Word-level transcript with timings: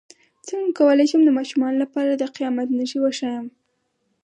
څنګه 0.47 0.69
کولی 0.79 1.05
شم 1.11 1.21
د 1.25 1.29
ماشومانو 1.37 1.81
لپاره 1.83 2.11
د 2.15 2.23
قیامت 2.35 2.67
نښې 2.77 2.99
وښایم 3.01 3.47